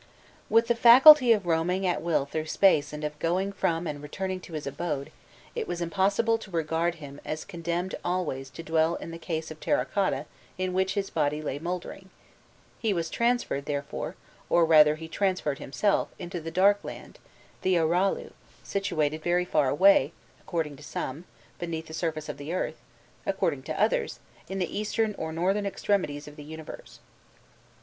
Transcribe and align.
With 0.49 0.65
the 0.67 0.73
faculty 0.73 1.31
of 1.31 1.45
roaming 1.45 1.85
at 1.85 2.01
will 2.01 2.25
through 2.25 2.47
space, 2.47 2.91
and 2.91 3.03
of 3.03 3.19
going 3.19 3.51
forth 3.51 3.59
from 3.59 3.85
and 3.85 4.01
returning 4.01 4.39
to 4.39 4.53
his 4.53 4.65
abode, 4.65 5.11
it 5.53 5.67
was 5.67 5.79
impossible 5.79 6.39
to 6.39 6.49
regard 6.49 6.95
him 6.95 7.21
as 7.23 7.45
condemned 7.45 7.93
always 8.03 8.49
to 8.49 8.63
dwell 8.63 8.95
in 8.95 9.11
the 9.11 9.19
case 9.19 9.51
of 9.51 9.59
terra 9.59 9.85
cotta 9.85 10.25
in 10.57 10.73
which 10.73 10.95
his 10.95 11.11
body 11.11 11.39
lay 11.39 11.59
mouldering: 11.59 12.09
he 12.79 12.93
was 12.93 13.11
transferred, 13.11 13.65
therefore, 13.65 14.15
or 14.49 14.65
rather 14.65 14.95
he 14.95 15.07
transferred 15.07 15.59
himself, 15.59 16.07
into 16.17 16.41
the 16.41 16.49
dark 16.49 16.79
land 16.83 17.19
the 17.61 17.75
Aralu 17.75 18.31
situated 18.63 19.21
very 19.21 19.45
far 19.45 19.69
away 19.69 20.13
according 20.39 20.75
to 20.77 20.83
some, 20.83 21.25
beneath 21.59 21.85
the 21.85 21.93
surface 21.93 22.27
of 22.27 22.37
the 22.37 22.51
earth; 22.55 22.81
according 23.27 23.61
to 23.61 23.79
others, 23.79 24.19
in 24.49 24.57
the 24.57 24.79
eastern 24.79 25.13
or 25.19 25.31
northern 25.31 25.67
extremities 25.67 26.27
of 26.27 26.37
the 26.37 26.43
universe. 26.43 26.97